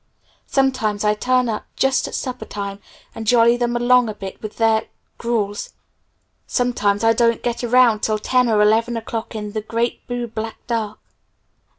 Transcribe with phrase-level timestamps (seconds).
[0.47, 2.79] Sometimes I turn up just at supper time
[3.13, 4.85] and jolly them along a bit with their
[5.19, 5.73] gruels.
[6.47, 10.57] Sometimes I don't get around till ten or eleven o'clock in the great boo black
[10.65, 10.97] dark.